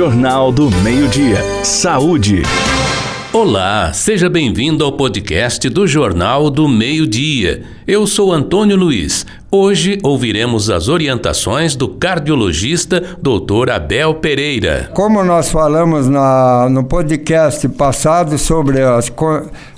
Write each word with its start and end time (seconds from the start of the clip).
Jornal 0.00 0.50
do 0.50 0.70
Meio-Dia. 0.70 1.44
Saúde. 1.62 2.42
Olá, 3.34 3.92
seja 3.92 4.30
bem-vindo 4.30 4.82
ao 4.82 4.92
podcast 4.92 5.68
do 5.68 5.86
Jornal 5.86 6.48
do 6.48 6.66
Meio-Dia. 6.66 7.64
Eu 7.86 8.06
sou 8.06 8.32
Antônio 8.32 8.78
Luiz. 8.78 9.26
Hoje 9.50 9.98
ouviremos 10.02 10.70
as 10.70 10.88
orientações 10.88 11.76
do 11.76 11.86
cardiologista 11.86 13.18
Dr. 13.20 13.68
Abel 13.70 14.14
Pereira. 14.14 14.90
Como 14.94 15.22
nós 15.22 15.50
falamos 15.50 16.08
na, 16.08 16.66
no 16.70 16.82
podcast 16.82 17.68
passado 17.68 18.38
sobre 18.38 18.80
as, 18.80 19.12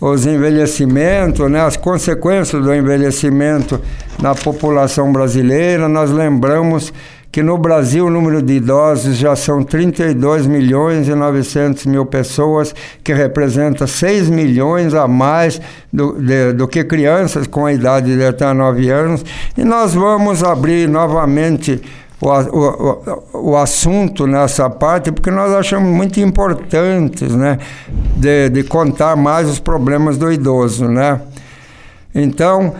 os 0.00 0.24
envelhecimentos, 0.24 1.50
né, 1.50 1.60
as 1.60 1.76
consequências 1.76 2.64
do 2.64 2.74
envelhecimento 2.74 3.78
na 4.18 4.34
população 4.34 5.12
brasileira, 5.12 5.86
nós 5.90 6.10
lembramos 6.10 6.90
que 7.36 7.42
no 7.42 7.58
Brasil 7.58 8.06
o 8.06 8.10
número 8.10 8.40
de 8.40 8.54
idosos 8.54 9.14
já 9.14 9.36
são 9.36 9.62
32 9.62 10.46
milhões 10.46 11.06
e 11.06 11.14
900 11.14 11.84
mil 11.84 12.06
pessoas, 12.06 12.74
que 13.04 13.12
representa 13.12 13.86
6 13.86 14.30
milhões 14.30 14.94
a 14.94 15.06
mais 15.06 15.60
do, 15.92 16.14
de, 16.14 16.54
do 16.54 16.66
que 16.66 16.82
crianças 16.82 17.46
com 17.46 17.66
a 17.66 17.74
idade 17.74 18.16
de 18.16 18.24
até 18.24 18.50
9 18.50 18.88
anos. 18.88 19.22
E 19.54 19.64
nós 19.64 19.92
vamos 19.92 20.42
abrir 20.42 20.88
novamente 20.88 21.82
o, 22.22 22.30
o, 22.30 23.50
o, 23.50 23.56
assunto 23.58 24.26
nessa 24.26 24.70
parte, 24.70 25.12
porque 25.12 25.30
nós 25.30 25.52
achamos 25.52 25.94
muito 25.94 26.18
importantes, 26.18 27.34
né, 27.34 27.58
de, 28.16 28.48
de 28.48 28.62
contar 28.62 29.14
mais 29.14 29.46
os 29.46 29.58
problemas 29.58 30.16
do 30.16 30.32
idoso, 30.32 30.88
né. 30.88 31.20
Então, 32.14 32.72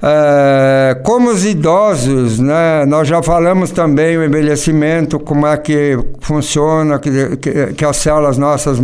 é, 0.00 1.00
como 1.02 1.30
os 1.30 1.44
idosos, 1.44 2.38
né, 2.38 2.86
nós 2.86 3.08
já 3.08 3.20
falamos 3.20 3.72
também 3.72 4.16
o 4.16 4.24
envelhecimento, 4.24 5.18
como 5.18 5.46
é 5.46 5.56
que 5.56 5.98
funciona, 6.20 6.98
que, 6.98 7.36
que, 7.36 7.72
que 7.74 7.84
as 7.84 7.96
células 7.96 8.38
nossas 8.38 8.80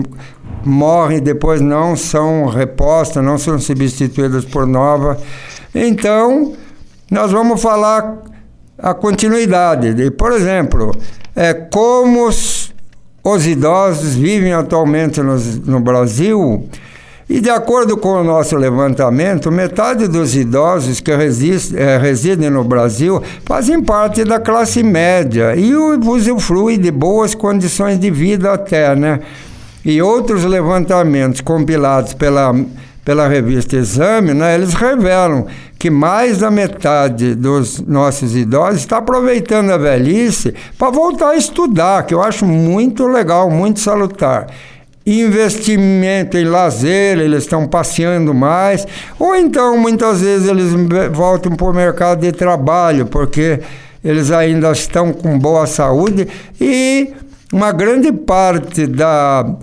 morrem 0.65 1.19
e 1.19 1.21
depois 1.21 1.61
não 1.61 1.95
são 1.95 2.47
repostas, 2.47 3.23
não 3.23 3.39
são 3.39 3.59
substituídas 3.61 4.45
por 4.45 4.67
novas. 4.67 5.19
Então, 5.73 6.55
nós 7.11 7.31
vamos 7.31 7.63
falar 7.63 8.23
a 8.77 8.93
continuidade. 8.93 9.95
De, 9.95 10.11
por 10.11 10.33
exemplo, 10.33 10.97
é, 11.37 11.55
como 11.55 12.27
os, 12.27 12.73
os 13.23 13.47
idosos 13.47 14.15
vivem 14.15 14.53
atualmente 14.53 15.21
no, 15.21 15.37
no 15.37 15.79
Brasil 15.79 16.69
e 17.29 17.41
de 17.41 17.49
acordo 17.49 17.97
com 17.97 18.21
o 18.21 18.25
nosso 18.25 18.55
levantamento, 18.55 19.51
metade 19.51 20.07
dos 20.07 20.37
idosos 20.37 21.01
que 21.01 21.15
resist, 21.15 21.75
é, 21.75 21.97
residem 21.97 22.51
no 22.51 22.63
Brasil 22.63 23.23
fazem 23.47 23.83
parte 23.83 24.25
da 24.25 24.39
classe 24.39 24.83
média 24.83 25.57
e 25.57 25.75
usufruem 25.75 26.79
de 26.79 26.91
boas 26.91 27.35
condições 27.35 27.99
de 27.99 28.11
vida 28.11 28.53
até, 28.53 28.95
né? 28.95 29.21
E 29.83 30.01
outros 30.03 30.45
levantamentos 30.45 31.41
compilados 31.41 32.13
pela, 32.13 32.55
pela 33.05 33.27
revista 33.27 33.77
Exame, 33.77 34.33
né, 34.33 34.55
eles 34.55 34.73
revelam 34.73 35.47
que 35.79 35.91
mais 35.91 36.39
da 36.39 36.51
metade 36.51 37.35
dos 37.35 37.81
nossos 37.81 38.35
idosos 38.35 38.81
está 38.81 38.99
aproveitando 38.99 39.71
a 39.71 39.77
velhice 39.77 40.55
para 40.79 40.91
voltar 40.91 41.31
a 41.31 41.37
estudar, 41.37 42.05
que 42.05 42.15
eu 42.15 42.23
acho 42.23 42.47
muito 42.47 43.07
legal, 43.07 43.51
muito 43.51 43.81
salutar 43.81 44.47
investimento 45.07 46.39
em 46.39 46.45
lazer, 46.45 47.19
eles 47.19 47.45
estão 47.45 47.67
passeando 47.67 48.33
mais, 48.33 48.87
ou 49.19 49.37
então 49.37 49.77
muitas 49.77 50.21
vezes 50.21 50.49
eles 50.49 50.73
voltam 51.13 51.55
para 51.55 51.67
o 51.67 51.75
mercado 51.75 52.21
de 52.21 52.33
trabalho, 52.33 53.07
porque 53.07 53.61
eles 54.03 54.31
ainda 54.31 54.71
estão 54.73 55.13
com 55.13 55.39
boa 55.39 55.67
saúde 55.67 56.27
e 56.61 57.13
uma 57.53 57.71
grande 57.71 58.13
parte 58.13 58.87
da, 58.87 59.57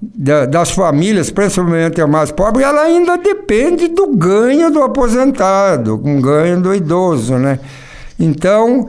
da, 0.00 0.46
das 0.46 0.70
famílias, 0.70 1.30
principalmente 1.30 2.00
a 2.00 2.06
mais 2.06 2.30
pobre, 2.30 2.62
ela 2.62 2.82
ainda 2.82 3.16
depende 3.16 3.88
do 3.88 4.08
ganho 4.08 4.70
do 4.70 4.82
aposentado, 4.82 6.00
um 6.04 6.20
ganho 6.20 6.60
do 6.60 6.74
idoso, 6.74 7.34
né? 7.34 7.58
Então, 8.18 8.88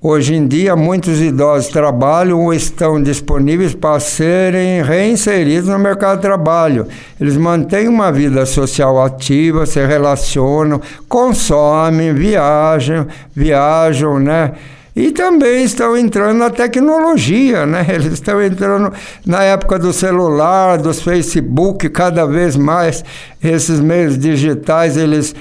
Hoje 0.00 0.32
em 0.32 0.46
dia, 0.46 0.76
muitos 0.76 1.20
idosos 1.20 1.72
trabalham 1.72 2.44
ou 2.44 2.54
estão 2.54 3.02
disponíveis 3.02 3.74
para 3.74 3.98
serem 3.98 4.80
reinseridos 4.80 5.68
no 5.68 5.76
mercado 5.76 6.18
de 6.18 6.22
trabalho. 6.22 6.86
Eles 7.20 7.36
mantêm 7.36 7.88
uma 7.88 8.12
vida 8.12 8.46
social 8.46 9.02
ativa, 9.02 9.66
se 9.66 9.84
relacionam, 9.84 10.80
consomem, 11.08 12.14
viajam, 12.14 13.08
viajam, 13.34 14.20
né? 14.20 14.52
E 14.94 15.10
também 15.10 15.64
estão 15.64 15.96
entrando 15.96 16.38
na 16.38 16.50
tecnologia, 16.50 17.66
né? 17.66 17.84
Eles 17.90 18.12
estão 18.12 18.40
entrando 18.40 18.92
na 19.26 19.42
época 19.42 19.80
do 19.80 19.92
celular, 19.92 20.78
dos 20.78 21.00
Facebook, 21.02 21.88
cada 21.88 22.24
vez 22.24 22.56
mais 22.56 23.04
esses 23.42 23.80
meios 23.80 24.16
digitais, 24.16 24.96
eles 24.96 25.34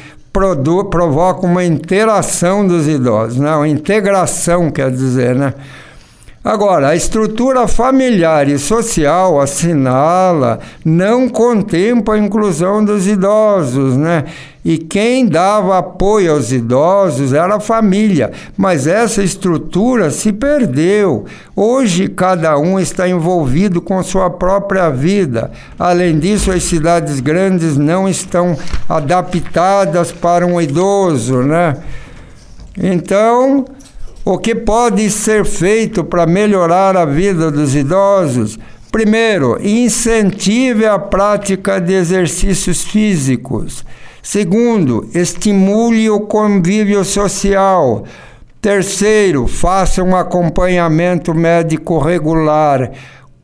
provoca 0.90 1.46
uma 1.46 1.64
interação 1.64 2.66
dos 2.68 2.88
idosos, 2.88 3.38
né? 3.38 3.56
uma 3.56 3.68
integração, 3.68 4.70
quer 4.72 4.92
dizer, 4.92 5.36
né? 5.36 5.53
Agora, 6.44 6.90
a 6.90 6.96
estrutura 6.96 7.68
familiar 7.68 8.48
e 8.48 8.58
social 8.58 9.42
assinala, 9.42 10.59
não 10.86 11.28
contempla 11.28 12.16
a 12.16 12.20
inclusão 12.20 12.86
dos 12.86 13.06
idosos, 13.06 13.98
né? 13.98 14.24
E 14.64 14.78
quem 14.78 15.25
dava 15.25 15.78
apoio 15.78 16.31
aos 16.34 16.52
idosos 16.52 17.34
era 17.34 17.56
a 17.56 17.59
família, 17.59 18.31
mas 18.56 18.86
essa 18.86 19.24
estrutura 19.24 20.09
se 20.09 20.31
perdeu. 20.31 21.25
Hoje, 21.56 22.08
cada 22.08 22.58
um 22.58 22.80
está 22.80 23.08
envolvido 23.08 23.81
com 23.81 24.02
sua 24.04 24.30
própria 24.30 24.90
vida. 24.90 25.52
Além 25.78 26.19
disso, 26.19 26.52
as 26.52 26.64
cidades 26.64 27.19
grandes 27.19 27.78
não 27.78 28.08
estão 28.08 28.58
adaptadas 28.88 30.12
para 30.12 30.46
um 30.46 30.62
idoso, 30.62 31.44
né? 31.44 31.78
Então, 32.78 33.66
o 34.30 34.38
que 34.38 34.54
pode 34.54 35.10
ser 35.10 35.46
feito 35.46 36.04
para 36.04 36.28
melhorar 36.28 36.98
a 36.98 37.06
vida 37.06 37.50
dos 37.50 37.74
idosos? 37.74 38.60
Primeiro, 38.92 39.58
incentive 39.66 40.86
a 40.86 41.00
prática 41.00 41.80
de 41.80 41.94
exercícios 41.94 42.84
físicos. 42.84 43.86
Segundo, 44.22 45.10
estimule 45.14 46.10
o 46.10 46.20
convívio 46.20 47.06
social. 47.06 48.04
Terceiro, 48.60 49.48
faça 49.48 50.04
um 50.04 50.14
acompanhamento 50.14 51.34
médico 51.34 51.98
regular. 51.98 52.92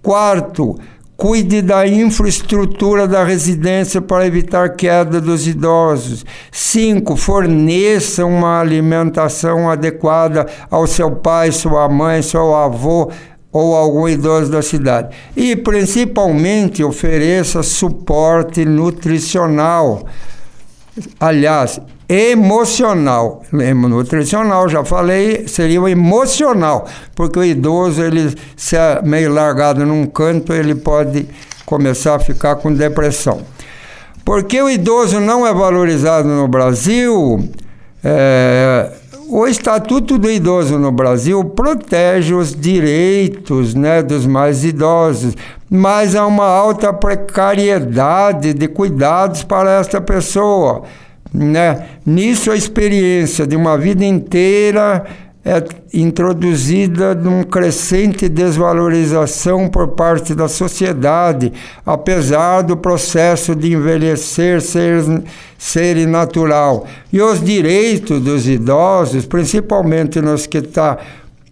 Quarto, 0.02 0.78
Cuide 1.16 1.62
da 1.62 1.88
infraestrutura 1.88 3.08
da 3.08 3.24
residência 3.24 4.02
para 4.02 4.26
evitar 4.26 4.76
queda 4.76 5.22
dos 5.22 5.48
idosos. 5.48 6.26
5. 6.52 7.16
Forneça 7.16 8.26
uma 8.26 8.60
alimentação 8.60 9.70
adequada 9.70 10.46
ao 10.70 10.88
seu 10.88 11.12
pai, 11.12 11.52
sua 11.52 11.88
mãe, 11.88 12.22
seu 12.22 12.56
avô 12.56 13.12
ou 13.52 13.76
algum 13.76 14.10
idoso 14.10 14.52
da 14.52 14.64
cidade. 14.64 15.16
E, 15.38 15.56
principalmente, 15.56 16.84
ofereça 16.84 17.62
suporte 17.62 18.66
nutricional. 18.66 20.06
Aliás, 21.20 21.80
emocional. 22.08 23.44
Nutricional, 23.52 24.70
já 24.70 24.84
falei, 24.84 25.48
seria 25.48 25.82
o 25.82 25.88
emocional, 25.88 26.88
porque 27.16 27.40
o 27.40 27.44
idoso, 27.44 28.02
ele 28.02 28.36
se 28.56 28.76
é 28.76 29.02
meio 29.02 29.34
largado 29.34 29.86
num 29.86 30.06
canto, 30.06 30.54
ele 30.54 30.76
pode 30.76 31.28
começar 31.66 32.16
a 32.16 32.20
ficar 32.20 32.58
com 32.58 32.74
depressão. 32.74 33.42
Porque 34.24 34.62
o 34.62 34.70
idoso 34.70 35.20
não 35.20 35.46
é 35.46 35.54
valorizado 35.54 36.28
no 36.28 36.48
Brasil, 36.48 37.50
é, 38.04 38.92
o 39.30 39.48
Estatuto 39.48 40.18
do 40.18 40.30
Idoso 40.30 40.78
no 40.78 40.92
Brasil 40.92 41.44
protege 41.44 42.34
os 42.34 42.56
direitos 42.56 43.74
né, 43.74 44.02
dos 44.02 44.26
mais 44.26 44.64
idosos, 44.64 45.36
mas 45.70 46.16
há 46.16 46.26
uma 46.26 46.46
alta 46.46 46.94
precariedade 46.94 48.54
de 48.54 48.68
cuidados 48.68 49.44
para 49.44 49.80
esta 49.80 50.00
pessoa. 50.02 50.84
Né? 51.34 51.88
Nisso, 52.06 52.52
a 52.52 52.56
experiência 52.56 53.48
de 53.48 53.56
uma 53.56 53.78
vida 53.78 54.06
inteira 54.06 55.04
é 55.46 55.62
introduzida 55.94 57.14
num 57.14 57.44
crescente 57.44 58.30
desvalorização 58.30 59.68
por 59.68 59.90
parte 59.90 60.34
da 60.34 60.48
sociedade, 60.48 61.52
apesar 61.86 62.62
do 62.62 62.78
processo 62.78 63.54
de 63.54 63.74
envelhecer 63.74 64.62
ser, 64.62 65.04
ser 65.58 66.08
natural. 66.08 66.88
E 67.12 67.22
os 67.22 67.44
direitos 67.44 68.22
dos 68.22 68.48
idosos, 68.48 69.26
principalmente 69.26 70.22
nos 70.22 70.48
que 70.48 70.60
está 70.60 70.98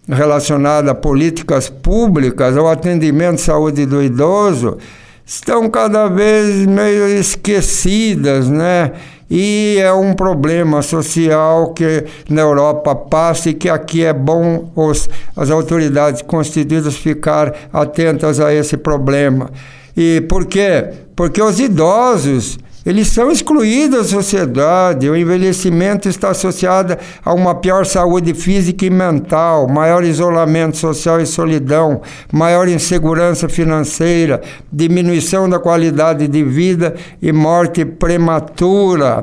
relacionado 0.08 0.88
a 0.88 0.94
políticas 0.94 1.68
públicas, 1.68 2.56
ao 2.56 2.68
atendimento 2.68 3.36
de 3.36 3.42
saúde 3.42 3.84
do 3.84 4.02
idoso, 4.02 4.78
estão 5.24 5.68
cada 5.68 6.08
vez 6.08 6.66
meio 6.66 7.06
esquecidas, 7.08 8.48
né? 8.48 8.92
E 9.34 9.78
é 9.78 9.90
um 9.90 10.12
problema 10.12 10.82
social 10.82 11.72
que 11.72 12.04
na 12.28 12.42
Europa 12.42 12.94
passa 12.94 13.48
e 13.48 13.54
que 13.54 13.66
aqui 13.66 14.04
é 14.04 14.12
bom 14.12 14.70
os, 14.76 15.08
as 15.34 15.48
autoridades 15.48 16.20
constituídas 16.20 16.96
ficar 16.96 17.70
atentas 17.72 18.38
a 18.38 18.52
esse 18.52 18.76
problema. 18.76 19.50
E 19.96 20.20
por 20.28 20.44
quê? 20.44 20.86
Porque 21.16 21.40
os 21.40 21.58
idosos 21.58 22.58
eles 22.84 23.08
são 23.08 23.30
excluídos 23.30 23.98
da 23.98 24.04
sociedade. 24.04 25.08
O 25.08 25.16
envelhecimento 25.16 26.08
está 26.08 26.30
associado 26.30 26.96
a 27.24 27.32
uma 27.32 27.54
pior 27.54 27.86
saúde 27.86 28.34
física 28.34 28.84
e 28.84 28.90
mental, 28.90 29.68
maior 29.68 30.02
isolamento 30.02 30.76
social 30.76 31.20
e 31.20 31.26
solidão, 31.26 32.02
maior 32.32 32.68
insegurança 32.68 33.48
financeira, 33.48 34.42
diminuição 34.72 35.48
da 35.48 35.58
qualidade 35.58 36.26
de 36.26 36.42
vida 36.42 36.94
e 37.20 37.32
morte 37.32 37.84
prematura. 37.84 39.20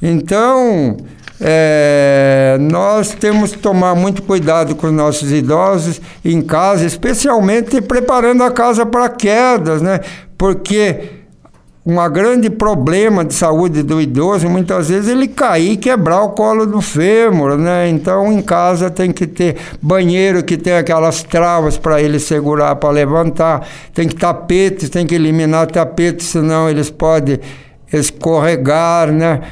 Então, 0.00 0.96
é, 1.40 2.56
nós 2.60 3.12
temos 3.14 3.52
que 3.52 3.58
tomar 3.58 3.94
muito 3.94 4.22
cuidado 4.22 4.76
com 4.76 4.86
os 4.86 4.92
nossos 4.92 5.32
idosos 5.32 6.00
em 6.24 6.40
casa, 6.40 6.86
especialmente 6.86 7.80
preparando 7.80 8.44
a 8.44 8.50
casa 8.50 8.86
para 8.86 9.08
quedas, 9.08 9.82
né? 9.82 10.00
Porque 10.38 11.13
um 11.86 11.96
grande 12.08 12.48
problema 12.48 13.22
de 13.22 13.34
saúde 13.34 13.82
do 13.82 14.00
idoso, 14.00 14.48
muitas 14.48 14.88
vezes 14.88 15.06
ele 15.06 15.28
cair 15.28 15.72
e 15.72 15.76
quebrar 15.76 16.22
o 16.22 16.30
colo 16.30 16.64
do 16.64 16.80
fêmur, 16.80 17.58
né? 17.58 17.86
Então 17.90 18.32
em 18.32 18.40
casa 18.40 18.88
tem 18.88 19.12
que 19.12 19.26
ter 19.26 19.56
banheiro 19.82 20.42
que 20.42 20.56
tem 20.56 20.72
aquelas 20.72 21.22
travas 21.22 21.76
para 21.76 22.00
ele 22.00 22.18
segurar 22.18 22.74
para 22.76 22.88
levantar, 22.88 23.68
tem 23.92 24.08
que 24.08 24.16
tapetes, 24.16 24.88
tem 24.88 25.06
que 25.06 25.14
eliminar 25.14 25.66
tapetes, 25.66 26.28
senão 26.28 26.70
eles 26.70 26.88
podem 26.88 27.38
escorregar, 27.92 29.12
né? 29.12 29.42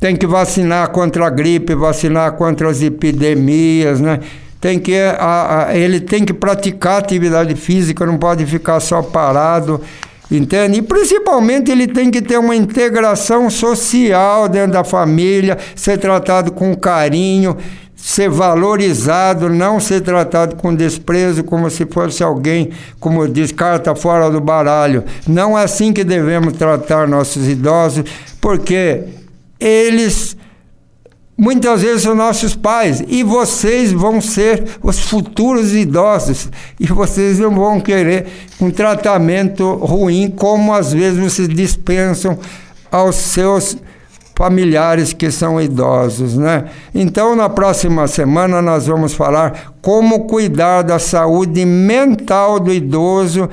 Tem 0.00 0.16
que 0.16 0.26
vacinar 0.26 0.88
contra 0.88 1.26
a 1.26 1.30
gripe, 1.30 1.74
vacinar 1.74 2.32
contra 2.32 2.70
as 2.70 2.80
epidemias, 2.80 4.00
né? 4.00 4.20
Tem 4.58 4.78
que, 4.78 4.96
a, 4.96 5.66
a, 5.66 5.76
ele 5.76 6.00
tem 6.00 6.24
que 6.24 6.32
praticar 6.32 6.98
atividade 6.98 7.54
física, 7.54 8.06
não 8.06 8.16
pode 8.16 8.46
ficar 8.46 8.80
só 8.80 9.02
parado. 9.02 9.82
Entende? 10.30 10.78
E 10.78 10.82
principalmente 10.82 11.70
ele 11.70 11.86
tem 11.86 12.10
que 12.10 12.22
ter 12.22 12.38
uma 12.38 12.56
integração 12.56 13.50
social 13.50 14.48
dentro 14.48 14.72
da 14.72 14.84
família, 14.84 15.58
ser 15.76 15.98
tratado 15.98 16.50
com 16.52 16.74
carinho, 16.74 17.56
ser 17.94 18.28
valorizado, 18.28 19.48
não 19.48 19.80
ser 19.80 20.00
tratado 20.00 20.56
com 20.56 20.74
desprezo 20.74 21.44
como 21.44 21.70
se 21.70 21.86
fosse 21.86 22.22
alguém, 22.22 22.70
como 22.98 23.26
diz, 23.28 23.52
carta 23.52 23.94
fora 23.94 24.30
do 24.30 24.40
baralho. 24.40 25.04
Não 25.26 25.58
é 25.58 25.64
assim 25.64 25.92
que 25.92 26.04
devemos 26.04 26.54
tratar 26.54 27.06
nossos 27.06 27.48
idosos, 27.48 28.04
porque 28.40 29.04
eles 29.58 30.36
Muitas 31.36 31.82
vezes 31.82 32.02
são 32.02 32.14
nossos 32.14 32.54
pais 32.54 33.02
e 33.08 33.24
vocês 33.24 33.90
vão 33.90 34.20
ser 34.20 34.64
os 34.80 35.00
futuros 35.00 35.74
idosos 35.74 36.48
e 36.78 36.86
vocês 36.86 37.40
não 37.40 37.50
vão 37.52 37.80
querer 37.80 38.26
um 38.60 38.70
tratamento 38.70 39.74
ruim 39.74 40.30
como 40.30 40.72
às 40.72 40.92
vezes 40.92 41.18
vocês 41.18 41.48
dispensam 41.48 42.38
aos 42.90 43.16
seus 43.16 43.76
familiares 44.36 45.12
que 45.12 45.30
são 45.30 45.60
idosos, 45.60 46.36
né? 46.36 46.66
Então, 46.94 47.34
na 47.34 47.48
próxima 47.48 48.06
semana 48.06 48.62
nós 48.62 48.86
vamos 48.86 49.12
falar 49.12 49.74
como 49.82 50.26
cuidar 50.26 50.82
da 50.82 51.00
saúde 51.00 51.64
mental 51.64 52.60
do 52.60 52.72
idoso 52.72 53.48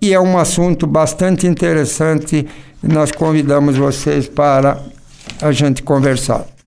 e 0.00 0.14
é 0.14 0.20
um 0.20 0.38
assunto 0.38 0.86
bastante 0.86 1.46
interessante 1.46 2.46
nós 2.82 3.10
convidamos 3.10 3.76
vocês 3.76 4.28
para 4.28 4.78
a 5.42 5.52
gente 5.52 5.82
conversar. 5.82 6.57